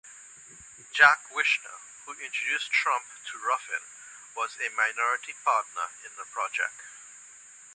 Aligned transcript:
Jack 0.95 1.29
Wishna, 1.29 1.69
who 2.05 2.13
introduced 2.13 2.71
Trump 2.71 3.05
to 3.27 3.37
Ruffin, 3.37 3.83
was 4.35 4.55
a 4.57 4.69
minority 4.75 5.33
partner 5.45 5.89
in 6.03 6.09
the 6.17 6.25
project. 6.33 6.81